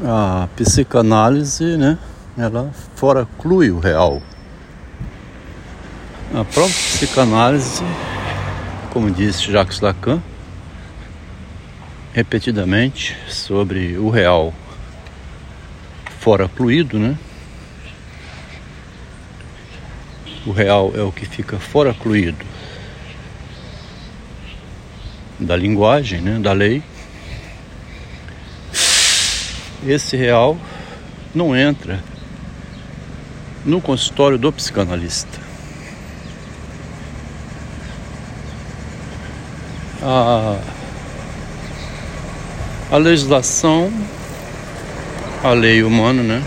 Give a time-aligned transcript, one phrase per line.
[0.00, 1.98] a psicanálise, né,
[2.36, 4.22] ela foraclui o real.
[6.30, 7.82] A própria psicanálise,
[8.90, 10.22] como disse Jacques Lacan,
[12.12, 14.54] repetidamente sobre o real
[16.20, 17.18] foracluído, né?
[20.46, 22.44] O real é o que fica foracluído
[25.38, 26.82] da linguagem, né, da lei
[29.86, 30.56] esse real
[31.34, 32.02] não entra
[33.64, 35.40] no consultório do psicanalista.
[40.02, 40.58] A,
[42.90, 43.92] a legislação,
[45.42, 46.42] a lei humana, né?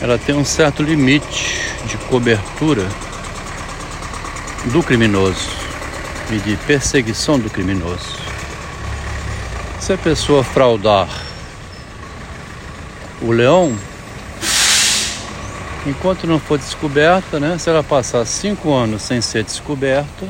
[0.00, 2.86] Ela tem um certo limite de cobertura
[4.66, 5.48] do criminoso
[6.30, 8.16] e de perseguição do criminoso.
[9.80, 11.08] Se a pessoa fraudar
[13.22, 13.76] o leão,
[15.86, 17.56] enquanto não for descoberta, né?
[17.58, 20.28] Se ela passar cinco anos sem ser descoberta,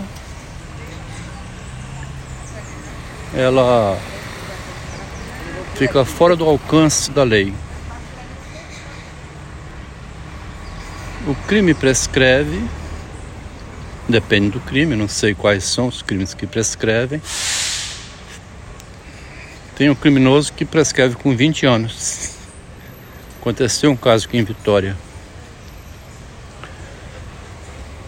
[3.34, 3.98] ela
[5.74, 7.52] fica fora do alcance da lei.
[11.26, 12.62] O crime prescreve,
[14.08, 17.20] depende do crime, não sei quais são os crimes que prescrevem.
[19.74, 22.35] Tem um criminoso que prescreve com 20 anos.
[23.46, 24.96] Aconteceu um caso aqui em Vitória.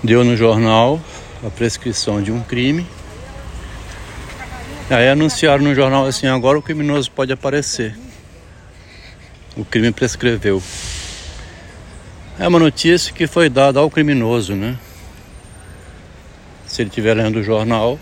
[0.02, 1.00] Deu no jornal
[1.46, 2.84] a prescrição de um crime.
[4.90, 7.96] Aí anunciaram no jornal assim: agora o criminoso pode aparecer.
[9.56, 10.60] O crime prescreveu.
[12.36, 14.76] É uma notícia que foi dada ao criminoso, né?
[16.66, 17.96] Se ele estiver lendo o jornal,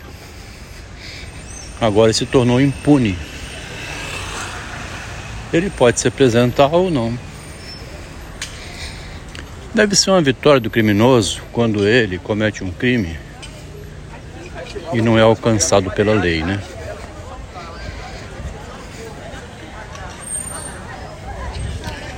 [1.83, 3.15] agora se tornou impune.
[5.53, 7.17] Ele pode se apresentar ou não.
[9.75, 13.19] Deve ser uma vitória do criminoso quando ele comete um crime
[14.93, 16.63] e não é alcançado pela lei, né?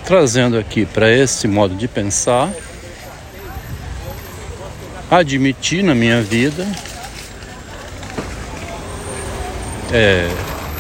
[0.05, 2.51] Trazendo aqui para esse modo de pensar,
[5.11, 6.67] admitir na minha vida
[9.93, 10.29] é,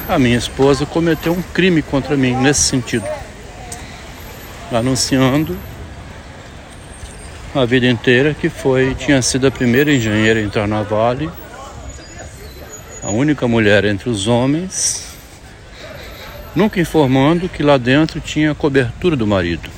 [0.09, 3.07] a minha esposa cometeu um crime contra mim nesse sentido,
[4.73, 5.55] anunciando
[7.55, 11.31] a vida inteira, que foi tinha sido a primeira engenheira a entrar na Vale,
[13.03, 15.09] a única mulher entre os homens,
[16.57, 19.69] nunca informando que lá dentro tinha a cobertura do marido.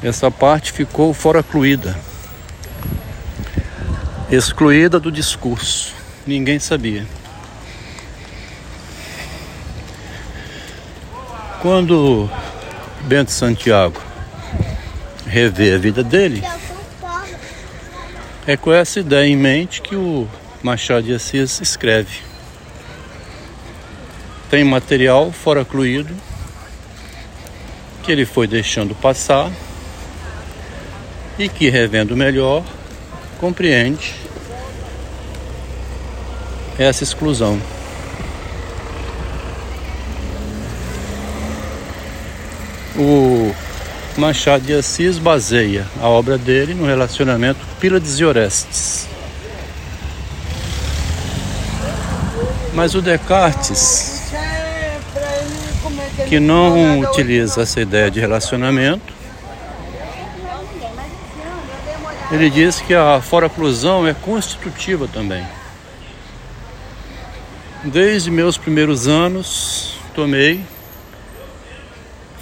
[0.00, 1.98] Essa parte ficou fora excluída,
[4.30, 5.92] excluída do discurso.
[6.24, 7.17] Ninguém sabia.
[11.60, 12.30] Quando
[13.02, 14.00] Bento Santiago
[15.26, 16.42] rever a vida dele,
[18.46, 20.28] é com essa ideia em mente que o
[20.62, 22.20] Machado de Assis escreve.
[24.48, 26.14] Tem material fora cluído
[28.04, 29.50] que ele foi deixando passar
[31.38, 32.64] e que, revendo melhor,
[33.40, 34.14] compreende
[36.78, 37.60] essa exclusão.
[42.98, 43.54] O
[44.16, 49.06] Machado de Assis baseia a obra dele no relacionamento Pílades e Orestes.
[52.74, 54.32] Mas o Descartes,
[56.28, 59.14] que não utiliza essa ideia de relacionamento,
[62.32, 65.46] ele diz que a foraclusão é constitutiva também.
[67.84, 70.60] Desde meus primeiros anos, tomei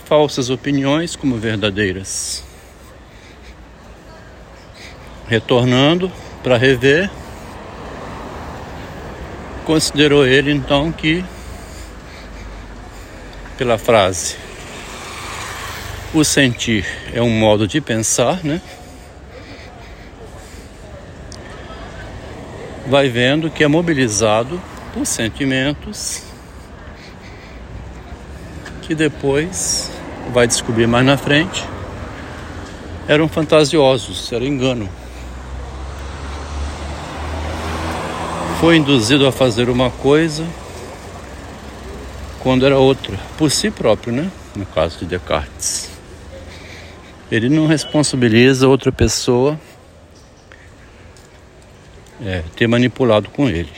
[0.06, 2.44] falsas opiniões como verdadeiras.
[5.26, 6.10] Retornando
[6.44, 7.10] para rever,
[9.64, 11.24] considerou ele então que,
[13.58, 14.36] pela frase,
[16.14, 18.62] o sentir é um modo de pensar, né?
[22.86, 24.62] Vai vendo que é mobilizado
[24.94, 26.22] por sentimentos
[28.82, 29.95] que depois
[30.32, 31.64] vai descobrir mais na frente,
[33.08, 34.88] eram fantasiosos, era engano.
[38.60, 40.46] Foi induzido a fazer uma coisa
[42.40, 44.30] quando era outra, por si próprio, né?
[44.54, 45.90] No caso de Descartes.
[47.30, 49.58] Ele não responsabiliza outra pessoa
[52.24, 53.72] é, ter manipulado com ele.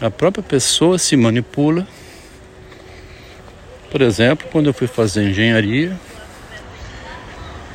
[0.00, 1.86] A própria pessoa se manipula
[3.90, 5.98] Por exemplo, quando eu fui fazer engenharia,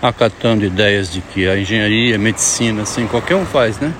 [0.02, 3.94] acatando ideias de que a engenharia, a medicina, assim, qualquer um faz, né?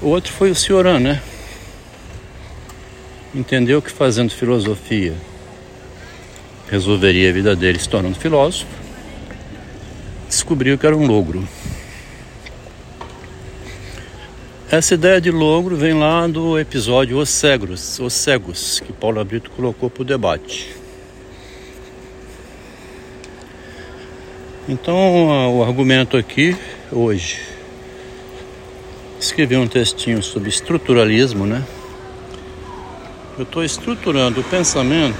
[0.00, 1.20] O outro foi o Cioran, né?
[3.34, 5.14] Entendeu que fazendo filosofia
[6.70, 8.66] resolveria a vida dele se tornando filósofo,
[10.28, 11.46] descobriu que era um logro.
[14.70, 19.50] Essa ideia de logro vem lá do episódio Os Cegos, Os Cegos que Paulo Brito
[19.50, 20.76] colocou para o debate.
[24.68, 26.56] Então, o argumento aqui
[26.92, 27.40] hoje.
[29.18, 31.64] Escrevi um textinho sobre estruturalismo, né?
[33.36, 35.18] Eu estou estruturando o pensamento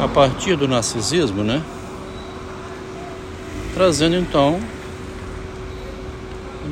[0.00, 1.62] a partir do narcisismo, né?
[3.72, 4.60] Trazendo então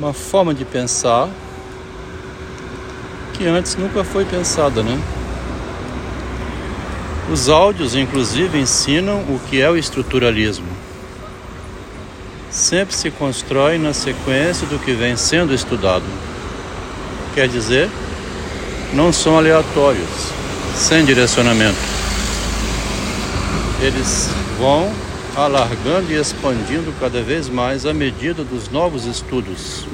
[0.01, 1.29] uma forma de pensar
[3.33, 4.99] que antes nunca foi pensada, né?
[7.31, 10.65] Os áudios, inclusive, ensinam o que é o estruturalismo.
[12.49, 16.03] Sempre se constrói na sequência do que vem sendo estudado.
[17.35, 17.87] Quer dizer,
[18.95, 20.31] não são aleatórios,
[20.75, 21.77] sem direcionamento.
[23.79, 24.91] Eles vão
[25.35, 29.85] alargando e expandindo cada vez mais à medida dos novos estudos.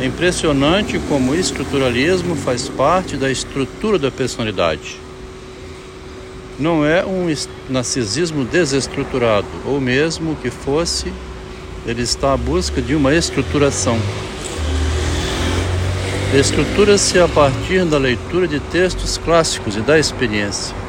[0.00, 5.00] É impressionante como o estruturalismo faz parte da estrutura da personalidade.
[6.58, 7.34] Não é um
[7.68, 11.12] narcisismo desestruturado, ou mesmo que fosse,
[11.86, 13.98] ele está à busca de uma estruturação.
[16.38, 20.83] Estrutura-se a partir da leitura de textos clássicos e da experiência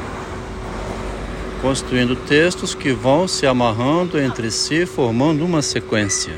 [1.66, 6.32] construindo textos que vão se amarrando entre si, formando uma sequência.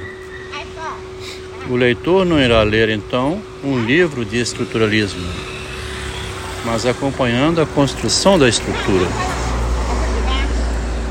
[1.68, 5.28] O leitor não irá ler então um livro de estruturalismo,
[6.64, 9.06] mas acompanhando a construção da estrutura.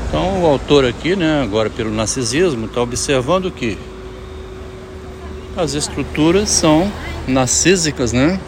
[0.08, 3.78] Então o autor aqui, né, agora pelo narcisismo, está observando que
[5.56, 6.92] as estruturas são
[7.24, 8.40] narcísicas, né,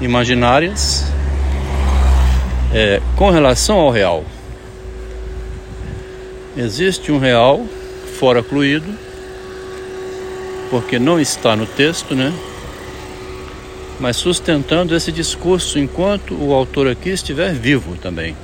[0.00, 1.04] imaginárias,
[2.72, 4.24] é, com relação ao real.
[6.56, 7.66] Existe um real
[8.18, 8.86] fora cluído,
[10.68, 12.30] porque não está no texto, né?
[13.98, 18.36] Mas sustentando esse discurso enquanto o autor aqui estiver vivo também.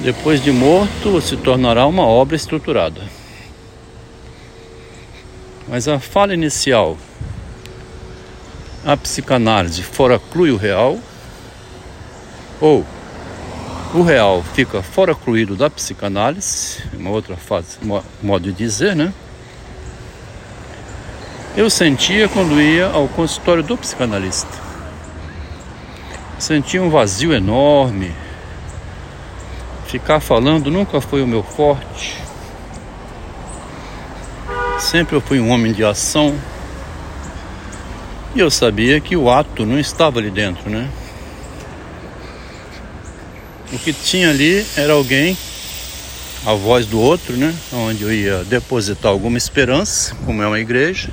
[0.00, 3.00] Depois de morto, se tornará uma obra estruturada.
[5.66, 6.96] Mas a fala inicial,
[8.84, 10.96] a psicanálise fora clui o real,
[12.60, 12.86] ou
[13.96, 17.78] o real fica fora cluído da psicanálise, uma outra fase,
[18.22, 19.10] modo de dizer, né?
[21.56, 24.50] Eu sentia quando ia ao consultório do psicanalista.
[26.38, 28.12] Sentia um vazio enorme.
[29.86, 32.22] Ficar falando nunca foi o meu forte.
[34.78, 36.38] Sempre eu fui um homem de ação.
[38.34, 40.90] E eu sabia que o ato não estava ali dentro, né?
[43.72, 45.36] O que tinha ali era alguém,
[46.44, 47.54] a voz do outro, né?
[47.72, 51.10] Onde eu ia depositar alguma esperança, como é uma igreja.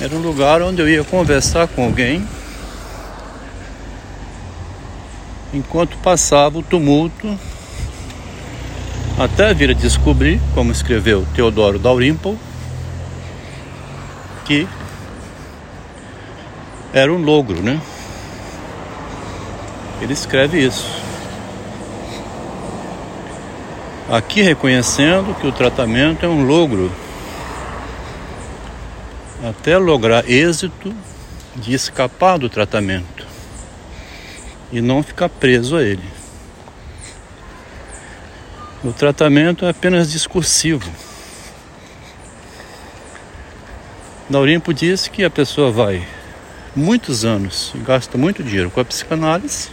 [0.00, 2.26] Era um lugar onde eu ia conversar com alguém
[5.52, 7.38] enquanto passava o tumulto,
[9.18, 12.38] até vir a descobrir, como escreveu Teodoro Dalrymple,
[14.44, 14.68] que
[16.92, 17.80] era um logro, né?
[20.00, 20.86] Ele escreve isso.
[24.10, 26.92] Aqui reconhecendo que o tratamento é um logro
[29.42, 30.94] até lograr êxito
[31.56, 33.26] de escapar do tratamento
[34.70, 36.04] e não ficar preso a ele.
[38.84, 40.88] O tratamento é apenas discursivo.
[44.28, 46.06] Naurimpo disse que a pessoa vai
[46.74, 49.70] muitos anos gasta muito dinheiro com a psicanálise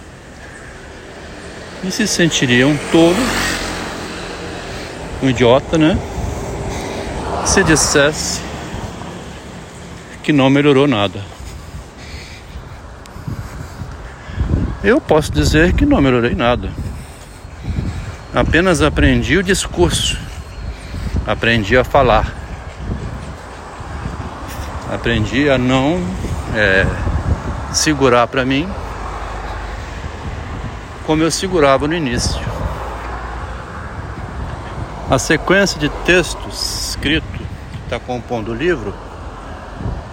[1.83, 3.15] e se sentiria um tolo,
[5.21, 5.99] um idiota, né?
[7.45, 8.41] Se dissesse
[10.23, 11.19] que não melhorou nada.
[14.81, 16.71] Eu posso dizer que não melhorei nada.
[18.33, 20.17] Apenas aprendi o discurso,
[21.27, 22.33] aprendi a falar,
[24.91, 26.01] aprendi a não
[26.55, 26.87] é,
[27.73, 28.67] segurar para mim
[31.05, 32.41] como eu segurava no início.
[35.09, 38.93] A sequência de textos escritos que está compondo o livro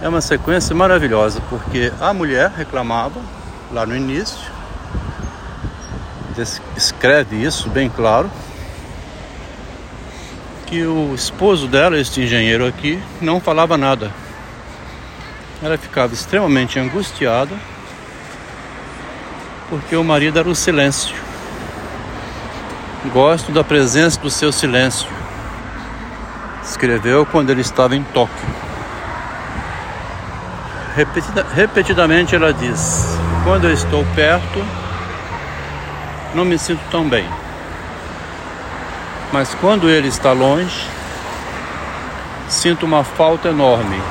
[0.01, 3.21] É uma sequência maravilhosa, porque a mulher reclamava
[3.71, 4.51] lá no início,
[6.75, 8.29] escreve isso bem claro,
[10.65, 14.11] que o esposo dela, este engenheiro aqui, não falava nada.
[15.61, 17.55] Ela ficava extremamente angustiada
[19.71, 21.15] porque o marido era o silêncio.
[23.13, 25.07] Gosto da presença do seu silêncio.
[26.61, 28.49] Escreveu quando ele estava em Tóquio.
[30.93, 34.61] Repetida, repetidamente ela diz: Quando eu estou perto,
[36.35, 37.25] não me sinto tão bem.
[39.31, 40.85] Mas quando ele está longe,
[42.49, 44.01] sinto uma falta enorme.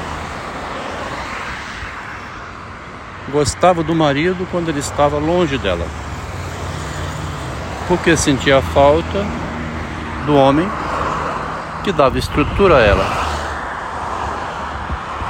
[3.30, 5.87] Gostava do marido quando ele estava longe dela
[7.90, 9.26] porque sentia falta
[10.25, 10.70] do homem
[11.82, 13.04] que dava estrutura a ela.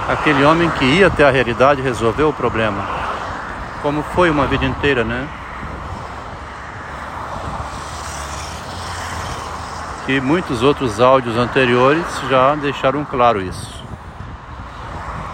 [0.06, 2.84] Aquele homem que ia até a realidade resolver o problema,
[3.80, 5.26] como foi uma vida inteira, né?
[10.04, 13.82] Que muitos outros áudios anteriores já deixaram claro isso.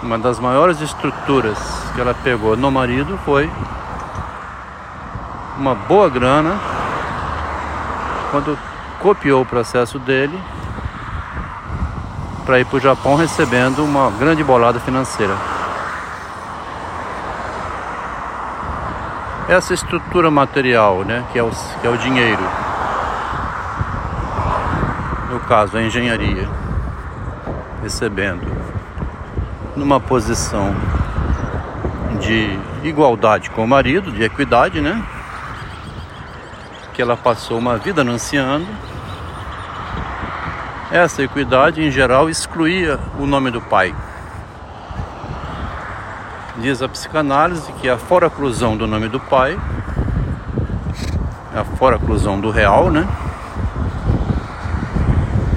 [0.01, 1.59] Uma das maiores estruturas
[1.97, 3.51] que ela pegou no marido foi
[5.57, 6.55] uma boa grana
[8.31, 8.59] quando
[9.01, 10.39] copiou o processo dele
[12.45, 15.35] para ir para o Japão recebendo uma grande bolada financeira.
[19.49, 21.51] Essa estrutura material, né, que é o,
[21.81, 22.43] que é o dinheiro,
[25.31, 26.47] no caso a engenharia,
[27.83, 28.47] recebendo
[29.75, 30.75] numa posição
[32.21, 35.05] de igualdade com o marido, de equidade, né?
[36.97, 38.67] que ela passou uma vida anunciando.
[40.91, 43.95] Essa equidade, em geral, excluía o nome do pai.
[46.57, 49.59] Diz a psicanálise que a fora-clusão do nome do pai,
[51.55, 53.07] a fora-clusão do real, né?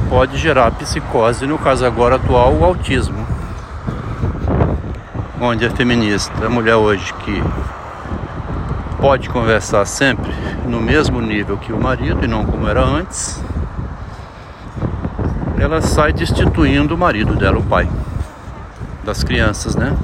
[0.10, 3.19] Pode gerar psicose, no caso agora atual, o autismo.
[5.42, 7.42] Onde a feminista, a mulher hoje que
[9.00, 10.30] pode conversar sempre
[10.68, 13.42] no mesmo nível que o marido e não como era antes,
[15.58, 17.90] ela sai destituindo o marido dela, o pai
[19.06, 19.96] das crianças, né?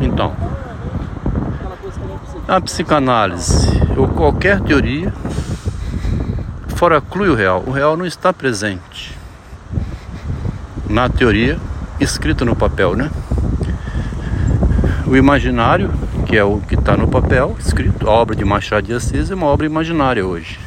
[0.00, 0.32] Então,
[2.46, 5.12] a psicanálise ou qualquer teoria
[6.76, 7.64] fora clui o real.
[7.66, 9.18] O real não está presente
[10.88, 11.58] na teoria
[12.02, 13.10] escrita no papel, né?
[15.06, 15.90] O imaginário
[16.26, 18.08] que é o que está no papel, escrito.
[18.08, 20.58] A obra de Machado de Assis é uma obra imaginária hoje.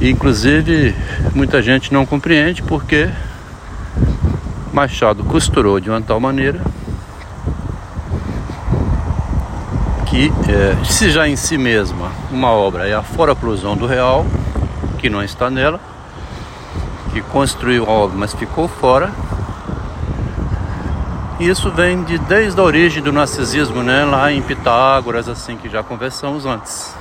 [0.00, 0.94] E, inclusive,
[1.34, 3.10] muita gente não compreende porque
[4.72, 6.60] Machado costurou de uma tal maneira
[10.06, 14.24] que, é, se já em si mesma uma obra é a fora-clusão do real,
[14.98, 15.78] que não está nela,
[17.16, 19.10] que construiu a obra, mas ficou fora,
[21.40, 24.04] isso vem de desde a origem do narcisismo, né?
[24.04, 26.94] Lá em Pitágoras, assim que já conversamos antes.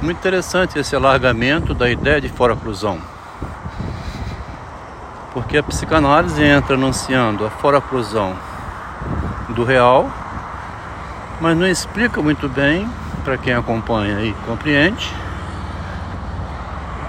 [0.00, 2.98] Muito interessante esse alargamento da ideia de fora-clusão.
[5.34, 8.34] Porque a psicanálise entra anunciando a fora-clusão
[9.50, 10.10] do real,
[11.42, 12.88] mas não explica muito bem
[13.22, 15.25] para quem acompanha e compreende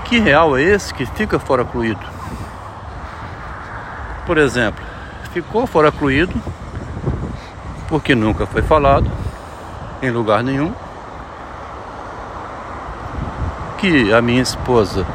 [0.08, 2.06] que real é esse que fica fora cluído.
[4.26, 4.84] Por exemplo,
[5.34, 6.34] ficou fora cluído
[7.88, 9.10] porque nunca foi falado
[10.02, 10.74] em lugar nenhum
[13.78, 15.06] que a minha esposa,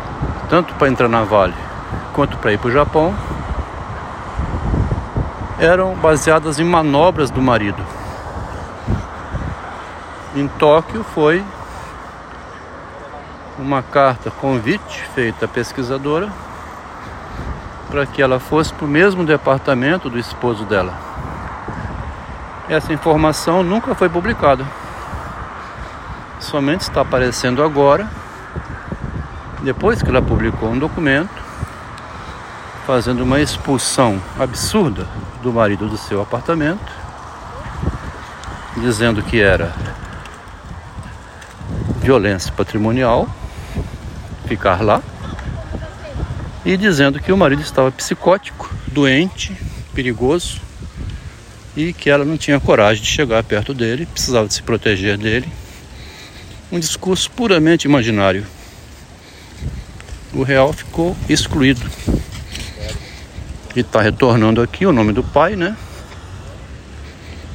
[0.49, 1.54] tanto para entrar na Vale
[2.14, 3.14] quanto para ir para o Japão,
[5.58, 7.82] eram baseadas em manobras do marido.
[10.34, 11.44] Em Tóquio foi
[13.62, 16.31] uma carta convite feita à pesquisadora
[17.88, 20.95] para que ela fosse para o mesmo departamento do esposo dela.
[22.69, 24.66] Essa informação nunca foi publicada.
[26.40, 28.09] Somente está aparecendo agora,
[29.62, 31.42] depois que ela publicou um documento
[32.87, 35.07] fazendo uma expulsão absurda
[35.40, 36.92] do marido do seu apartamento,
[38.76, 39.73] dizendo que era
[42.00, 43.28] violência patrimonial
[44.52, 45.02] ficar lá
[46.62, 49.56] e dizendo que o marido estava psicótico, doente,
[49.94, 50.61] perigoso
[51.75, 55.49] e que ela não tinha coragem de chegar perto dele, precisava de se proteger dele.
[56.71, 58.47] Um discurso puramente imaginário.
[60.35, 61.80] o real ficou excluído.
[63.75, 65.75] E está retornando aqui o nome do pai, né?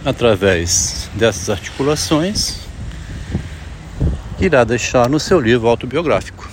[0.04, 2.56] Através dessas articulações,
[4.40, 6.47] irá deixar no seu livro autobiográfico.